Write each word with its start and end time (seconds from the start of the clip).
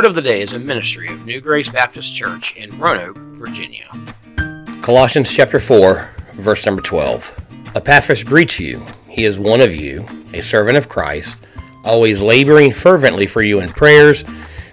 word 0.00 0.06
of 0.06 0.14
the 0.14 0.22
day 0.22 0.40
is 0.40 0.54
a 0.54 0.58
ministry 0.58 1.08
of 1.08 1.26
New 1.26 1.42
Grace 1.42 1.68
Baptist 1.68 2.14
Church 2.14 2.56
in 2.56 2.70
Roanoke, 2.78 3.18
Virginia. 3.36 3.86
Colossians 4.80 5.30
chapter 5.30 5.60
4, 5.60 6.08
verse 6.36 6.64
number 6.64 6.80
12. 6.80 7.38
Epaphras 7.76 8.24
greets 8.24 8.58
you. 8.58 8.82
He 9.08 9.24
is 9.24 9.38
one 9.38 9.60
of 9.60 9.76
you, 9.76 10.06
a 10.32 10.40
servant 10.40 10.78
of 10.78 10.88
Christ, 10.88 11.36
always 11.84 12.22
laboring 12.22 12.72
fervently 12.72 13.26
for 13.26 13.42
you 13.42 13.60
in 13.60 13.68
prayers, 13.68 14.24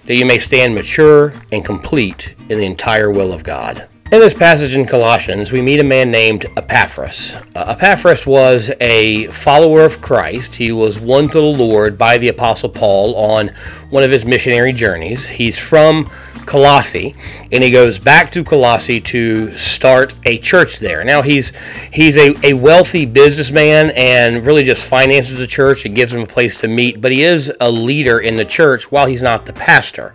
that 0.06 0.16
you 0.16 0.24
may 0.24 0.38
stand 0.38 0.74
mature 0.74 1.34
and 1.52 1.62
complete 1.62 2.34
in 2.48 2.56
the 2.56 2.64
entire 2.64 3.10
will 3.10 3.34
of 3.34 3.44
God. 3.44 3.86
In 4.10 4.20
this 4.20 4.32
passage 4.32 4.74
in 4.74 4.86
Colossians, 4.86 5.52
we 5.52 5.60
meet 5.60 5.80
a 5.80 5.84
man 5.84 6.10
named 6.10 6.46
Epaphras. 6.56 7.36
Uh, 7.54 7.76
Epaphras 7.76 8.26
was 8.26 8.72
a 8.80 9.26
follower 9.26 9.84
of 9.84 10.00
Christ. 10.00 10.54
He 10.54 10.72
was 10.72 10.98
won 10.98 11.28
to 11.28 11.34
the 11.34 11.42
Lord 11.42 11.98
by 11.98 12.16
the 12.16 12.28
Apostle 12.28 12.70
Paul 12.70 13.14
on 13.16 13.48
one 13.90 14.02
of 14.02 14.10
his 14.10 14.24
missionary 14.24 14.72
journeys. 14.72 15.28
He's 15.28 15.58
from 15.58 16.10
Colossae, 16.46 17.14
and 17.52 17.62
he 17.62 17.70
goes 17.70 17.98
back 17.98 18.30
to 18.30 18.42
Colossae 18.42 19.02
to 19.02 19.50
start 19.50 20.14
a 20.24 20.38
church 20.38 20.78
there. 20.78 21.04
Now 21.04 21.20
he's 21.20 21.52
he's 21.92 22.16
a, 22.16 22.34
a 22.42 22.54
wealthy 22.54 23.04
businessman 23.04 23.90
and 23.94 24.46
really 24.46 24.64
just 24.64 24.88
finances 24.88 25.36
the 25.36 25.46
church 25.46 25.84
and 25.84 25.94
gives 25.94 26.12
them 26.12 26.22
a 26.22 26.26
place 26.26 26.56
to 26.62 26.68
meet, 26.68 27.02
but 27.02 27.12
he 27.12 27.24
is 27.24 27.52
a 27.60 27.70
leader 27.70 28.20
in 28.20 28.36
the 28.36 28.46
church 28.46 28.90
while 28.90 29.06
he's 29.06 29.22
not 29.22 29.44
the 29.44 29.52
pastor. 29.52 30.14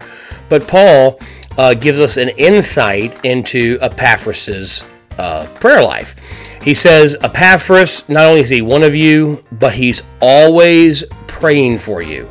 But 0.49 0.67
Paul 0.67 1.19
uh, 1.57 1.73
gives 1.73 1.99
us 1.99 2.17
an 2.17 2.29
insight 2.29 3.23
into 3.25 3.77
Epaphras's 3.81 4.83
uh, 5.17 5.47
prayer 5.55 5.83
life. 5.83 6.17
He 6.61 6.73
says, 6.73 7.15
Epaphras, 7.21 8.07
not 8.07 8.25
only 8.25 8.41
is 8.41 8.49
he 8.49 8.61
one 8.61 8.83
of 8.83 8.95
you, 8.95 9.43
but 9.53 9.73
he's 9.73 10.01
always 10.21 11.03
praying 11.27 11.77
for 11.77 12.01
you. 12.01 12.29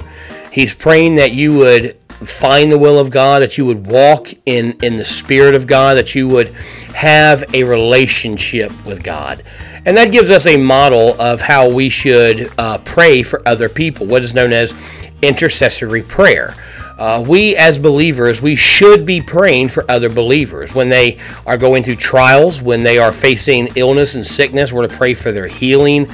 He's 0.50 0.74
praying 0.74 1.16
that 1.16 1.32
you 1.32 1.56
would 1.56 1.96
find 2.08 2.70
the 2.70 2.78
will 2.78 2.98
of 2.98 3.10
God, 3.10 3.42
that 3.42 3.58
you 3.58 3.66
would 3.66 3.86
walk 3.86 4.28
in, 4.46 4.76
in 4.82 4.96
the 4.96 5.04
Spirit 5.04 5.54
of 5.54 5.66
God, 5.66 5.96
that 5.96 6.14
you 6.14 6.28
would 6.28 6.48
have 6.94 7.44
a 7.54 7.64
relationship 7.64 8.70
with 8.86 9.02
God. 9.02 9.42
And 9.84 9.96
that 9.96 10.12
gives 10.12 10.30
us 10.30 10.46
a 10.46 10.56
model 10.56 11.20
of 11.20 11.40
how 11.40 11.68
we 11.68 11.88
should 11.88 12.52
uh, 12.56 12.78
pray 12.78 13.22
for 13.22 13.46
other 13.46 13.68
people, 13.68 14.06
what 14.06 14.22
is 14.22 14.34
known 14.34 14.52
as 14.52 14.74
intercessory 15.22 16.02
prayer. 16.02 16.54
Uh, 16.98 17.24
we 17.26 17.56
as 17.56 17.78
believers, 17.78 18.40
we 18.40 18.54
should 18.54 19.04
be 19.04 19.20
praying 19.20 19.68
for 19.68 19.84
other 19.90 20.08
believers 20.08 20.72
when 20.72 20.88
they 20.88 21.18
are 21.46 21.56
going 21.56 21.82
through 21.82 21.96
trials, 21.96 22.62
when 22.62 22.84
they 22.84 22.96
are 22.98 23.10
facing 23.10 23.68
illness 23.74 24.14
and 24.14 24.24
sickness. 24.24 24.72
We're 24.72 24.86
to 24.86 24.94
pray 24.94 25.14
for 25.14 25.32
their 25.32 25.48
healing, 25.48 26.08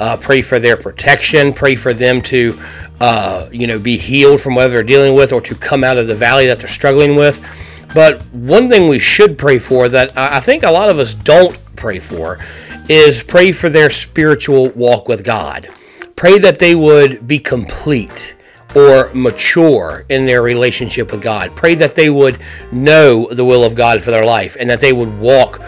uh, 0.00 0.16
pray 0.20 0.42
for 0.42 0.58
their 0.58 0.76
protection, 0.76 1.52
pray 1.52 1.76
for 1.76 1.92
them 1.92 2.20
to, 2.22 2.58
uh, 3.00 3.48
you 3.52 3.68
know, 3.68 3.78
be 3.78 3.96
healed 3.96 4.40
from 4.40 4.56
whatever 4.56 4.74
they're 4.74 4.82
dealing 4.82 5.14
with, 5.14 5.32
or 5.32 5.40
to 5.42 5.54
come 5.54 5.84
out 5.84 5.96
of 5.96 6.08
the 6.08 6.14
valley 6.14 6.46
that 6.48 6.58
they're 6.58 6.66
struggling 6.66 7.14
with. 7.14 7.40
But 7.94 8.22
one 8.32 8.68
thing 8.68 8.88
we 8.88 8.98
should 8.98 9.38
pray 9.38 9.58
for 9.58 9.88
that 9.90 10.16
I 10.16 10.40
think 10.40 10.62
a 10.62 10.70
lot 10.70 10.88
of 10.88 10.98
us 10.98 11.14
don't 11.14 11.56
pray 11.82 11.98
for 11.98 12.38
is 12.88 13.24
pray 13.24 13.50
for 13.50 13.68
their 13.68 13.90
spiritual 13.90 14.70
walk 14.70 15.08
with 15.08 15.24
God. 15.24 15.68
Pray 16.14 16.38
that 16.38 16.60
they 16.60 16.76
would 16.76 17.26
be 17.26 17.40
complete 17.40 18.36
or 18.76 19.12
mature 19.14 20.04
in 20.08 20.24
their 20.24 20.42
relationship 20.42 21.10
with 21.10 21.20
God. 21.20 21.56
Pray 21.56 21.74
that 21.74 21.96
they 21.96 22.08
would 22.08 22.38
know 22.70 23.26
the 23.32 23.44
will 23.44 23.64
of 23.64 23.74
God 23.74 24.00
for 24.00 24.12
their 24.12 24.24
life 24.24 24.56
and 24.60 24.70
that 24.70 24.80
they 24.80 24.92
would 24.92 25.18
walk 25.18 25.60